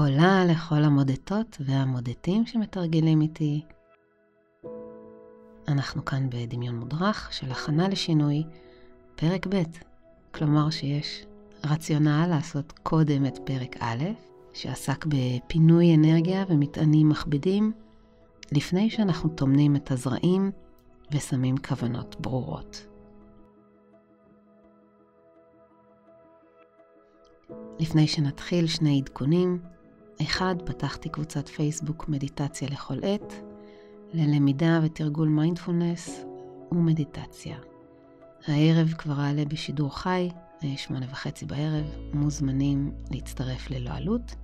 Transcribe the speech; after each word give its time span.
עולה 0.00 0.44
לכל 0.44 0.84
המודדות 0.84 1.56
והמודדים 1.60 2.46
שמתרגלים 2.46 3.20
איתי. 3.20 3.62
אנחנו 5.68 6.04
כאן 6.04 6.30
בדמיון 6.30 6.78
מודרך 6.78 7.32
של 7.32 7.50
הכנה 7.50 7.88
לשינוי, 7.88 8.44
פרק 9.16 9.46
ב', 9.46 9.62
כלומר 10.34 10.70
שיש 10.70 11.26
רציונל 11.64 12.26
לעשות 12.30 12.72
קודם 12.82 13.26
את 13.26 13.38
פרק 13.44 13.76
א', 13.80 14.04
שעסק 14.52 15.06
בפינוי 15.06 15.94
אנרגיה 15.94 16.44
ומטענים 16.48 17.08
מכבידים, 17.08 17.72
לפני 18.52 18.90
שאנחנו 18.90 19.28
טומנים 19.28 19.76
את 19.76 19.90
הזרעים 19.90 20.50
ושמים 21.12 21.56
כוונות 21.58 22.16
ברורות. 22.20 22.86
לפני 27.78 28.06
שנתחיל, 28.08 28.66
שני 28.66 29.00
עדכונים. 29.02 29.58
אחד, 30.22 30.54
פתחתי 30.64 31.08
קבוצת 31.08 31.48
פייסבוק 31.48 32.08
מדיטציה 32.08 32.68
לכל 32.68 32.98
עת, 33.02 33.34
ללמידה 34.12 34.80
ותרגול 34.82 35.28
מיינדפולנס 35.28 36.24
ומדיטציה. 36.72 37.56
הערב 38.46 38.94
כבר 38.98 39.20
אעלה 39.20 39.44
בשידור 39.44 39.98
חי, 39.98 40.30
שמונה 40.76 41.06
וחצי 41.10 41.46
בערב, 41.46 41.84
מוזמנים 42.14 42.92
להצטרף 43.10 43.70
ללא 43.70 43.90
עלות. 43.90 44.34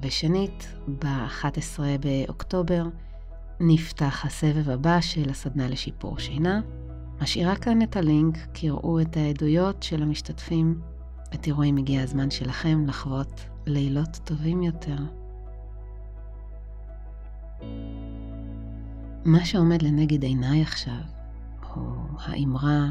ושנית, 0.00 0.74
ב-11 0.88 1.80
באוקטובר 2.00 2.84
נפתח 3.60 4.24
הסבב 4.24 4.70
הבא 4.70 5.00
של 5.00 5.30
הסדנה 5.30 5.68
לשיפור 5.68 6.18
שינה. 6.18 6.60
משאירה 7.22 7.56
כאן 7.56 7.82
את 7.82 7.96
הלינק, 7.96 8.38
קראו 8.52 9.00
את 9.00 9.16
העדויות 9.16 9.82
של 9.82 10.02
המשתתפים 10.02 10.80
ותראו 11.32 11.64
אם 11.64 11.76
הגיע 11.76 12.02
הזמן 12.02 12.30
שלכם 12.30 12.86
לחוות 12.86 13.44
לילות 13.66 14.20
טובים 14.24 14.62
יותר. 14.62 14.96
מה 19.24 19.44
שעומד 19.44 19.82
לנגד 19.82 20.22
עיניי 20.22 20.62
עכשיו 20.62 21.00
הוא 21.74 21.96
האמרה 22.18 22.86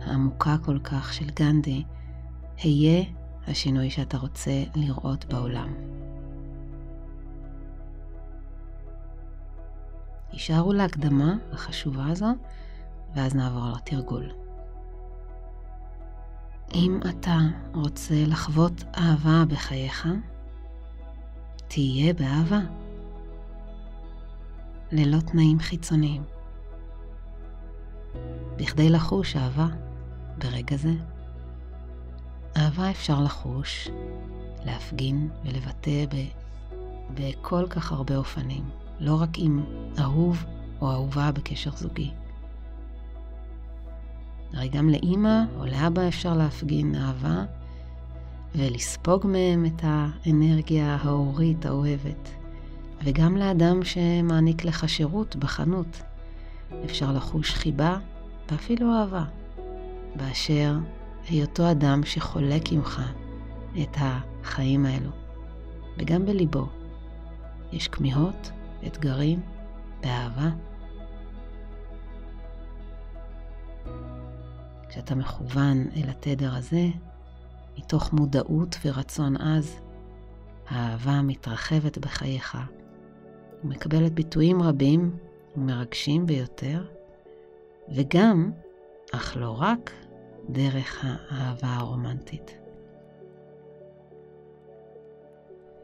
העמוקה 0.00 0.56
כל 0.64 0.78
כך 0.78 1.12
של 1.12 1.30
גנדי, 1.30 1.84
היה 2.62 3.04
השינוי 3.46 3.90
שאתה 3.90 4.18
רוצה 4.18 4.64
לראות 4.74 5.24
בעולם. 5.24 5.74
הישארו 10.32 10.72
להקדמה 10.72 11.34
החשובה 11.52 12.06
הזו, 12.06 12.26
ואז 13.14 13.34
נעבור 13.34 13.66
לתרגול. 13.76 14.41
אם 16.74 17.00
אתה 17.10 17.38
רוצה 17.74 18.14
לחוות 18.26 18.84
אהבה 18.98 19.44
בחייך, 19.48 20.08
תהיה 21.68 22.14
באהבה, 22.14 22.60
ללא 24.92 25.20
תנאים 25.20 25.58
חיצוניים. 25.58 26.22
בכדי 28.56 28.88
לחוש 28.88 29.36
אהבה 29.36 29.66
ברגע 30.38 30.76
זה, 30.76 30.92
אהבה 32.56 32.90
אפשר 32.90 33.20
לחוש, 33.20 33.88
להפגין 34.64 35.28
ולבטא 35.44 36.06
ב... 36.10 36.16
בכל 37.14 37.66
כך 37.70 37.92
הרבה 37.92 38.16
אופנים, 38.16 38.64
לא 39.00 39.22
רק 39.22 39.30
עם 39.36 39.64
אהוב 39.98 40.44
או 40.80 40.92
אהובה 40.92 41.32
בקשר 41.32 41.70
זוגי. 41.70 42.10
הרי 44.54 44.68
גם 44.68 44.88
לאימא 44.88 45.42
או 45.58 45.66
לאבא 45.66 46.08
אפשר 46.08 46.36
להפגין 46.36 46.94
אהבה 46.94 47.44
ולספוג 48.54 49.26
מהם 49.26 49.66
את 49.66 49.82
האנרגיה 49.82 50.96
ההורית 51.00 51.66
האוהבת. 51.66 52.28
וגם 53.04 53.36
לאדם 53.36 53.84
שמעניק 53.84 54.64
לך 54.64 54.88
שירות 54.88 55.36
בחנות 55.36 56.02
אפשר 56.84 57.12
לחוש 57.12 57.50
חיבה 57.54 57.98
ואפילו 58.50 58.94
אהבה, 58.94 59.24
באשר 60.16 60.76
היותו 61.28 61.70
אדם 61.70 62.00
שחולק 62.04 62.72
עמך 62.72 63.02
את 63.82 63.96
החיים 63.96 64.86
האלו. 64.86 65.10
וגם 65.98 66.26
בליבו 66.26 66.66
יש 67.72 67.88
כמיהות, 67.88 68.50
אתגרים 68.86 69.40
ואהבה. 70.02 70.50
כשאתה 74.92 75.14
מכוון 75.14 75.86
אל 75.96 76.08
התדר 76.08 76.54
הזה, 76.54 76.86
מתוך 77.78 78.12
מודעות 78.12 78.76
ורצון 78.84 79.36
עז, 79.36 79.80
האהבה 80.68 81.22
מתרחבת 81.22 81.98
בחייך 81.98 82.58
ומקבלת 83.64 84.12
ביטויים 84.12 84.62
רבים 84.62 85.16
ומרגשים 85.56 86.26
ביותר, 86.26 86.84
וגם, 87.94 88.52
אך 89.12 89.36
לא 89.36 89.60
רק, 89.60 89.90
דרך 90.48 91.04
האהבה 91.04 91.74
הרומנטית. 91.76 92.58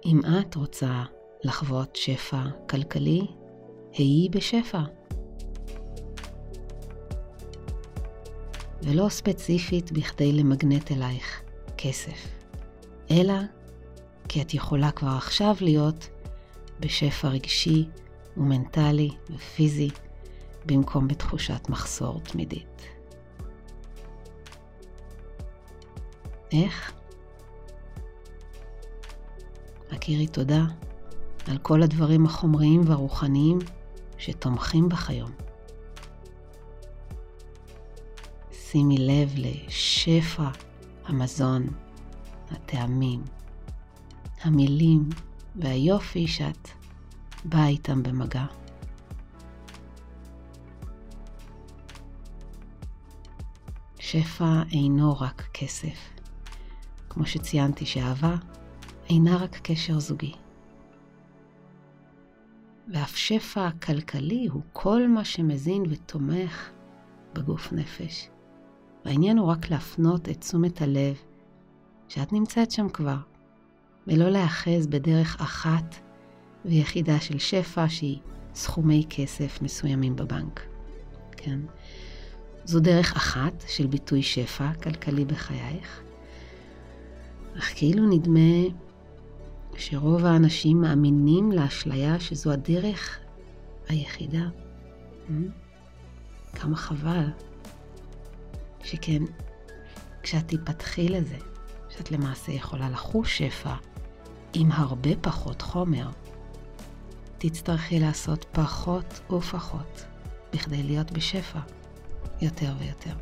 אם 0.05 0.21
את 0.41 0.55
רוצה 0.55 1.03
לחוות 1.45 1.97
שפע 1.97 2.43
כלכלי, 2.71 3.27
היי 3.93 4.29
בשפע. 4.31 4.81
ולא 8.89 9.09
ספציפית 9.09 9.93
בכדי 9.93 10.33
למגנט 10.33 10.93
אלייך 10.93 11.43
כסף, 11.79 12.29
אלא 13.11 13.35
כי 14.29 14.43
את 14.43 14.55
יכולה 14.55 14.91
כבר 14.91 15.09
עכשיו 15.09 15.55
להיות 15.61 16.09
בשפע 16.81 17.29
רגשי 17.29 17.89
ומנטלי 18.37 19.11
ופיזי, 19.31 19.89
במקום 20.67 21.09
בתחושת 21.09 21.69
מחסור 21.69 22.21
תמידית. 22.21 22.83
איך? 26.53 26.93
הכירי 29.91 30.27
תודה 30.27 30.65
על 31.47 31.59
כל 31.59 31.83
הדברים 31.83 32.27
החומריים 32.27 32.81
והרוחניים 32.87 33.59
שתומכים 34.19 34.89
בך 34.89 35.11
היום. 35.11 35.48
שימי 38.71 38.99
לב 38.99 39.33
לשפע 39.37 40.49
המזון, 41.05 41.67
הטעמים, 42.51 43.23
המילים 44.43 45.09
והיופי 45.57 46.27
שאת 46.27 46.69
באה 47.45 47.69
איתם 47.69 48.03
במגע. 48.03 48.45
שפע 53.99 54.63
אינו 54.73 55.21
רק 55.21 55.49
כסף. 55.55 56.11
כמו 57.09 57.27
שציינתי 57.27 57.87
שאהבה 57.87 58.35
אינה 59.11 59.37
רק 59.37 59.59
קשר 59.63 60.01
זוגי. 60.01 60.35
ואף 62.93 63.17
שפע 63.17 63.67
הכלכלי 63.67 64.49
הוא 64.53 64.63
כל 64.73 65.09
מה 65.09 65.25
שמזין 65.25 65.83
ותומך 65.91 66.71
בגוף 67.35 67.73
נפש. 67.73 68.29
והעניין 69.05 69.39
הוא 69.39 69.49
רק 69.49 69.71
להפנות 69.71 70.29
את 70.29 70.41
תשומת 70.41 70.83
הלב 70.83 71.17
שאת 72.09 72.33
נמצאת 72.33 72.71
שם 72.71 72.89
כבר, 72.89 73.19
ולא 74.07 74.29
להאחז 74.29 74.87
בדרך 74.87 75.41
אחת 75.41 75.95
ויחידה 76.65 77.21
של 77.21 77.39
שפע 77.39 77.89
שהיא 77.89 78.19
סכומי 78.55 79.05
כסף 79.11 79.63
מסוימים 79.63 80.17
בבנק. 80.17 80.61
כן? 81.37 81.61
זו 82.65 82.81
דרך 82.81 83.17
אחת 83.17 83.65
של 83.67 83.87
ביטוי 83.87 84.23
שפע 84.23 84.75
כלכלי 84.75 85.25
בחייך, 85.25 86.03
אך 87.59 87.73
כאילו 87.77 88.07
נדמה 88.07 88.75
שרוב 89.77 90.25
האנשים 90.25 90.81
מאמינים 90.81 91.53
לאשליה 91.53 92.21
שזו 92.21 92.53
הדרך 92.53 93.19
היחידה. 93.89 94.49
Hmm? 95.29 95.33
כמה 96.55 96.77
חבל 96.77 97.25
שכן, 98.91 99.23
כשאת 100.23 100.49
תיפתחי 100.49 101.09
לזה, 101.09 101.37
שאת 101.89 102.11
למעשה 102.11 102.53
יכולה 102.53 102.91
לחוש 102.91 103.39
שפע 103.39 103.75
עם 104.55 104.73
הרבה 104.73 105.11
פחות 105.21 105.63
חומר, 105.63 106.09
תצטרכי 107.39 108.01
לעשות 108.01 108.47
פחות 108.53 109.21
ופחות 109.31 110.05
בכדי 110.53 110.83
להיות 110.83 111.13
בשפע 111.13 111.59
יותר 112.41 112.73
ויותר. 112.79 113.15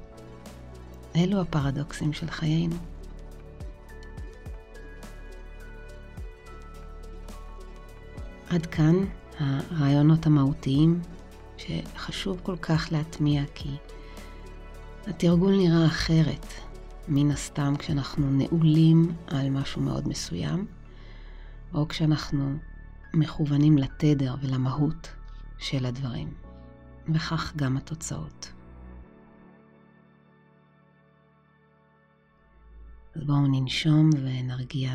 אלו 1.17 1.41
הפרדוקסים 1.41 2.13
של 2.13 2.31
חיינו. 2.31 2.77
עד 8.51 8.67
כאן 8.67 8.95
הרעיונות 9.39 10.27
המהותיים 10.27 11.01
שחשוב 11.57 12.41
כל 12.43 12.57
כך 12.57 12.89
להטמיע 12.93 13.43
כי 13.55 13.71
התרגול 15.07 15.57
נראה 15.57 15.87
אחרת 15.87 16.47
מן 17.09 17.31
הסתם 17.31 17.75
כשאנחנו 17.79 18.31
נעולים 18.31 19.17
על 19.27 19.51
משהו 19.51 19.83
מאוד 19.83 20.09
מסוים, 20.09 20.67
או 21.75 21.89
כשאנחנו 21.89 22.57
מכוונים 23.15 23.79
לתדר 23.79 24.35
ולמהות 24.43 25.09
של 25.59 25.87
הדברים, 25.87 26.35
וכך 27.15 27.53
גם 27.57 27.77
התוצאות. 27.77 28.53
אז 33.15 33.25
בואו 33.25 33.47
ננשום 33.47 34.11
ונרגיע 34.23 34.93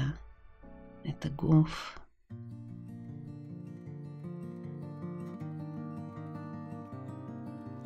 את 1.09 1.25
הגוף. 1.25 1.99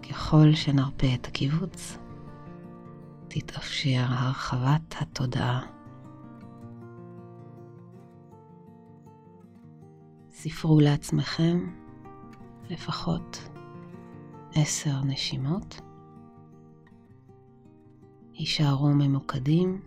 ככל 0.10 0.56
שנרפה 0.56 1.07
את 1.13 1.28
הקיבוץ, 1.28 1.98
תתאפשר 3.39 4.05
הרחבת 4.07 4.95
התודעה. 5.01 5.61
ספרו 10.29 10.79
לעצמכם 10.79 11.75
לפחות 12.69 13.49
עשר 14.53 15.03
נשימות. 15.03 15.81
הישארו 18.33 18.89
ממוקדים 18.89 19.81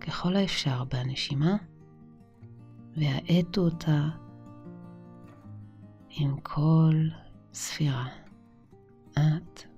ככל 0.00 0.36
האפשר 0.36 0.84
בנשימה, 0.84 1.56
והאטו 2.96 3.60
אותה 3.60 4.08
עם 6.10 6.40
כל 6.40 6.94
ספירה, 7.52 8.06
אט. 9.12 9.71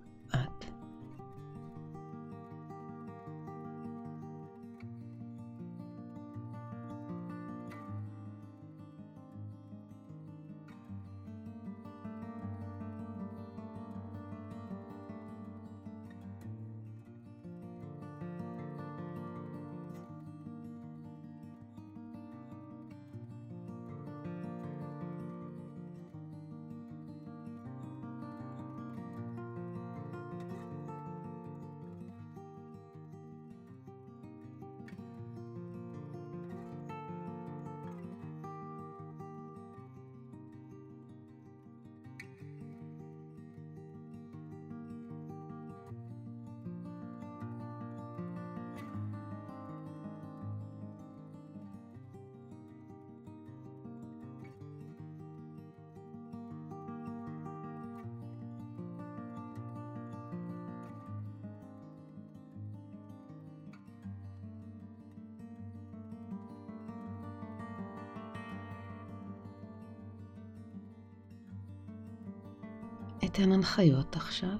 אתן 73.34 73.52
הנחיות 73.52 74.16
עכשיו. 74.16 74.58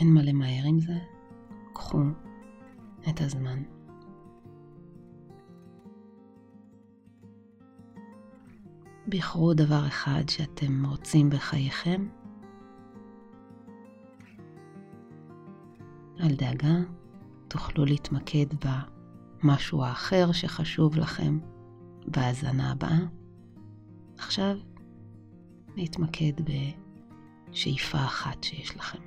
אין 0.00 0.14
מה 0.14 0.22
למהר 0.22 0.64
עם 0.66 0.80
זה. 0.80 0.98
קחו 1.72 1.98
את 3.08 3.20
הזמן. 3.20 3.62
בחרו 9.08 9.54
דבר 9.54 9.86
אחד 9.86 10.28
שאתם 10.28 10.86
רוצים 10.86 11.30
בחייכם. 11.30 12.08
אל 16.20 16.36
דאגה, 16.36 16.76
תוכלו 17.48 17.84
להתמקד 17.84 18.46
במשהו 18.64 19.82
האחר 19.82 20.32
שחשוב 20.32 20.96
לכם 20.96 21.38
בהאזנה 22.06 22.72
הבאה. 22.72 22.98
עכשיו 24.18 24.56
להתמקד 25.76 26.32
בשאיפה 27.56 27.98
אחת 27.98 28.44
שיש 28.44 28.76
לכם. 28.76 28.98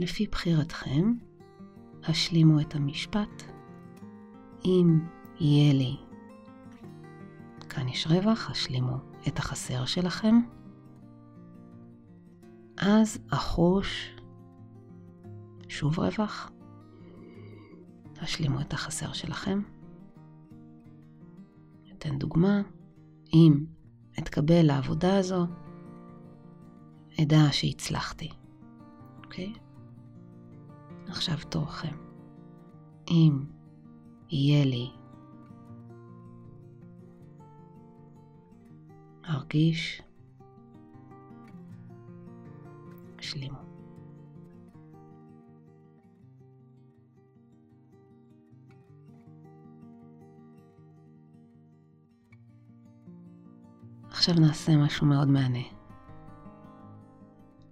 לפי 0.00 0.26
בחירתכם, 0.26 1.12
השלימו 2.02 2.60
את 2.60 2.74
המשפט. 2.74 3.42
אם 4.64 5.00
יהיה 5.40 5.74
לי, 5.74 5.96
כאן 7.68 7.88
יש 7.88 8.06
רווח, 8.06 8.50
השלימו 8.50 8.96
את 9.28 9.38
החסר 9.38 9.84
שלכם. 9.84 10.34
אז 12.76 13.18
אחוש, 13.30 14.16
שוב 15.68 15.98
רווח, 15.98 16.50
השלימו 18.20 18.60
את 18.60 18.72
החסר 18.72 19.12
שלכם. 19.12 19.60
אתן 21.92 22.18
דוגמה, 22.18 22.62
אם 23.34 23.64
אתקבל 24.18 24.62
לעבודה 24.62 25.18
הזו, 25.18 25.46
אדע 27.22 27.52
שהצלחתי, 27.52 28.28
אוקיי? 29.24 29.52
עכשיו 31.08 31.36
תורכם. 31.48 31.96
אם 33.10 33.44
יהיה 34.30 34.64
לי 34.64 34.90
ארגיש, 39.28 40.02
השלימו. 43.18 43.67
עכשיו 54.28 54.42
נעשה 54.42 54.76
משהו 54.76 55.06
מאוד 55.06 55.28
מהנה. 55.28 55.62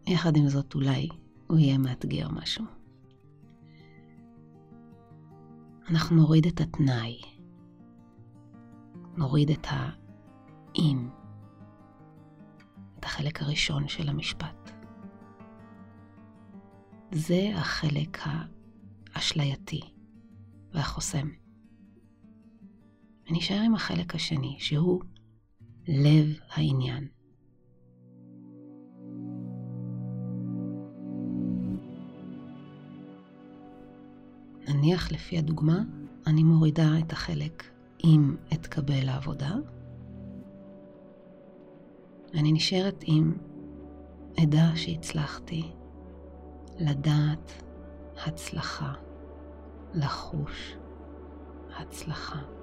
יחד 0.07 0.37
עם 0.37 0.49
זאת 0.49 0.75
אולי 0.75 1.09
הוא 1.47 1.59
יהיה 1.59 1.79
מאתגר 1.79 2.29
משהו. 2.29 2.65
אנחנו 5.91 6.17
נוריד 6.17 6.47
את 6.47 6.61
התנאי. 6.61 7.21
נוריד 9.17 9.51
את 9.51 9.67
האם, 9.71 11.11
את 12.99 13.05
החלק 13.05 13.43
הראשון 13.43 13.89
של 13.89 14.09
המשפט. 14.09 14.71
זה 17.13 17.51
החלק 17.55 18.19
האשלייתי 19.15 19.81
והחוסם. 20.75 21.29
ונשאר 23.31 23.61
עם 23.61 23.75
החלק 23.75 24.15
השני, 24.15 24.57
שהוא 24.59 25.03
לב 25.89 26.39
העניין. 26.51 27.09
נניח 34.69 35.13
לפי 35.13 35.39
הדוגמה, 35.39 35.79
אני 36.27 36.43
מורידה 36.43 36.99
את 36.99 37.13
החלק 37.13 37.65
אם 38.05 38.37
אתקבל 38.53 39.05
לעבודה. 39.05 39.55
אני 42.35 42.53
נשארת 42.53 43.05
עם 43.07 43.35
אדע 44.43 44.71
שהצלחתי 44.75 45.73
לדעת 46.79 47.63
הצלחה, 48.27 48.93
לחוש 49.95 50.77
הצלחה. 51.77 52.56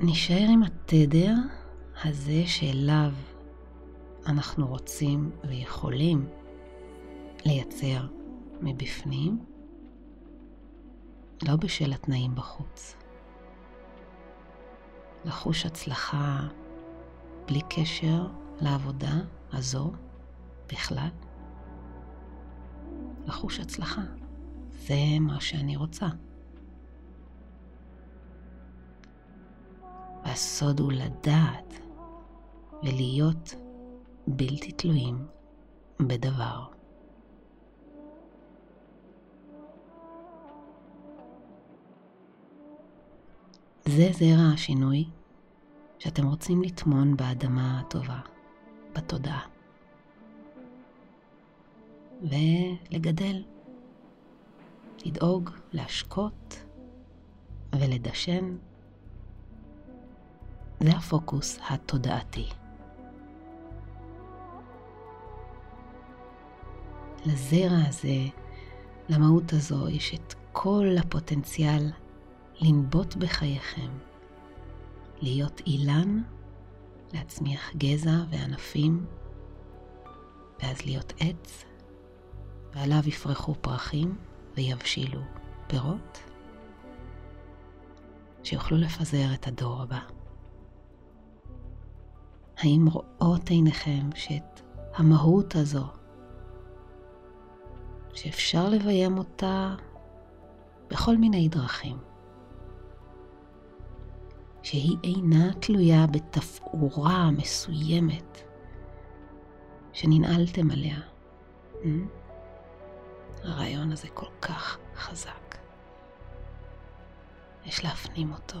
נשאר 0.00 0.46
עם 0.48 0.62
התדר 0.62 1.34
הזה 2.04 2.42
שאליו 2.46 3.12
אנחנו 4.26 4.66
רוצים 4.66 5.30
ויכולים 5.48 6.28
לייצר 7.44 8.06
מבפנים 8.60 9.44
לא 11.48 11.56
בשל 11.56 11.92
התנאים 11.92 12.34
בחוץ. 12.34 12.96
לחוש 15.24 15.66
הצלחה 15.66 16.48
בלי 17.46 17.60
קשר 17.70 18.26
לעבודה 18.60 19.14
הזו 19.52 19.92
בכלל. 20.72 21.10
לחוש 23.26 23.60
הצלחה. 23.60 24.02
זה 24.70 25.18
מה 25.20 25.40
שאני 25.40 25.76
רוצה. 25.76 26.06
והסוד 30.38 30.80
הוא 30.80 30.92
לדעת 30.92 31.80
ולהיות 32.82 33.54
בלתי 34.26 34.72
תלויים 34.72 35.26
בדבר. 36.00 36.64
זה 43.84 44.10
זרע 44.12 44.52
השינוי 44.54 45.04
שאתם 45.98 46.26
רוצים 46.26 46.62
לטמון 46.62 47.16
באדמה 47.16 47.80
הטובה, 47.80 48.20
בתודעה. 48.92 49.46
ולגדל, 52.22 53.44
לדאוג, 55.04 55.50
להשקות 55.72 56.64
ולדשן. 57.72 58.56
זה 60.80 60.90
הפוקוס 60.90 61.58
התודעתי. 61.70 62.46
לזרע 67.26 67.78
הזה, 67.88 68.26
למהות 69.08 69.52
הזו, 69.52 69.88
יש 69.88 70.14
את 70.14 70.34
כל 70.52 70.86
הפוטנציאל 71.00 71.90
לנבוט 72.60 73.16
בחייכם, 73.16 73.90
להיות 75.20 75.60
אילן, 75.66 76.22
להצמיח 77.12 77.70
גזע 77.76 78.16
וענפים, 78.30 79.06
ואז 80.62 80.84
להיות 80.84 81.12
עץ, 81.20 81.64
ועליו 82.74 83.02
יפרחו 83.06 83.54
פרחים 83.60 84.16
ויבשילו 84.56 85.20
פירות, 85.66 86.18
שיוכלו 88.42 88.76
לפזר 88.76 89.34
את 89.34 89.46
הדור 89.46 89.82
הבא. 89.82 90.17
האם 92.58 92.86
רואות 92.92 93.50
עיניכם 93.50 94.10
שאת 94.14 94.60
המהות 94.94 95.54
הזו, 95.54 95.86
שאפשר 98.14 98.68
לביים 98.68 99.18
אותה 99.18 99.74
בכל 100.90 101.16
מיני 101.16 101.48
דרכים, 101.48 101.98
שהיא 104.62 104.96
אינה 105.04 105.52
תלויה 105.60 106.06
בתפאורה 106.06 107.30
מסוימת 107.30 108.38
שננעלתם 109.92 110.70
עליה. 110.70 111.00
Hmm? 111.82 111.86
הרעיון 113.42 113.92
הזה 113.92 114.08
כל 114.14 114.30
כך 114.40 114.78
חזק. 114.96 115.58
יש 117.66 117.84
להפנים 117.84 118.32
אותו. 118.32 118.58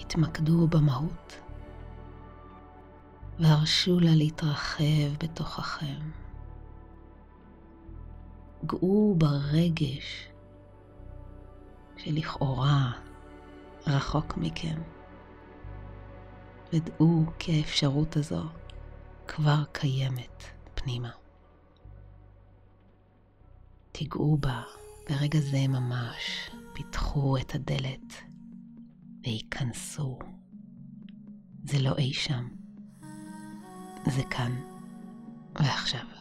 התמקדו 0.00 0.66
במהות 0.66 1.36
והרשו 3.38 4.00
לה 4.00 4.14
להתרחב 4.14 5.16
בתוככם. 5.20 6.10
געו 8.66 9.14
ברגש 9.18 10.28
שלכאורה 11.96 12.92
רחוק 13.86 14.36
מכם, 14.36 14.82
ודעו 16.72 17.24
כי 17.38 17.58
האפשרות 17.58 18.16
הזו 18.16 18.42
כבר 19.26 19.64
קיימת 19.72 20.44
פנימה. 20.74 21.10
תיגעו 23.92 24.36
בה 24.36 24.62
ברגע 25.10 25.40
זה 25.40 25.68
ממש, 25.68 26.50
פיתחו 26.72 27.36
את 27.36 27.54
הדלת 27.54 28.29
וייכנסו. 29.24 30.18
זה 31.64 31.78
לא 31.78 31.96
אי 31.98 32.12
שם, 32.12 32.48
זה 34.06 34.22
כאן 34.30 34.52
ועכשיו. 35.54 36.19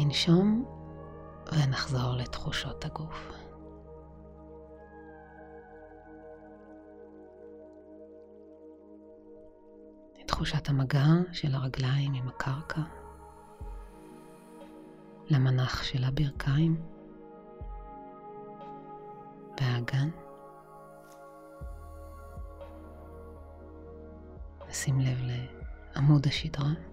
ננשום 0.00 0.64
ונחזור 1.52 2.14
לתחושות 2.16 2.84
הגוף. 2.84 3.32
תחושת 10.26 10.68
המגע 10.68 11.06
של 11.32 11.54
הרגליים 11.54 12.14
עם 12.14 12.28
הקרקע, 12.28 12.80
למנח 15.30 15.82
של 15.82 16.04
הברכיים 16.04 16.82
והאגן. 19.60 20.08
נשים 24.68 25.00
לב 25.00 25.18
לעמוד 25.22 26.26
השדרה. 26.26 26.87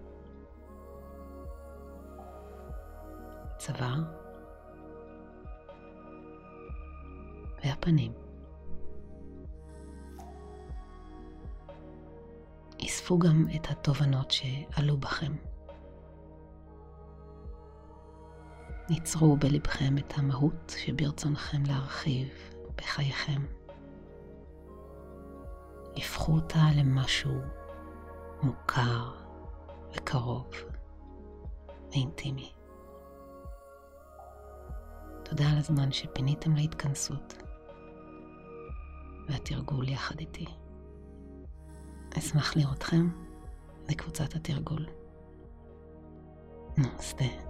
הצוואר 3.68 4.02
והפנים. 7.64 8.12
אספו 12.84 13.18
גם 13.18 13.46
את 13.56 13.70
התובנות 13.70 14.30
שעלו 14.30 14.96
בכם. 14.96 15.32
ניצרו 18.90 19.36
בלבכם 19.36 19.98
את 19.98 20.12
המהות 20.16 20.72
שברצונכם 20.76 21.62
להרחיב 21.66 22.28
בחייכם. 22.76 23.42
הפכו 25.96 26.32
אותה 26.32 26.62
למשהו 26.76 27.40
מוכר 28.42 29.14
וקרוב 29.96 30.50
ואינטימי. 31.90 32.55
תודה 35.28 35.50
על 35.50 35.58
הזמן 35.58 35.92
שפיניתם 35.92 36.56
להתכנסות 36.56 37.34
והתרגול 39.28 39.88
יחד 39.88 40.20
איתי. 40.20 40.46
אשמח 42.18 42.56
לראותכם 42.56 43.08
בקבוצת 43.88 44.34
התרגול. 44.34 44.86
נוסטה. 46.78 47.45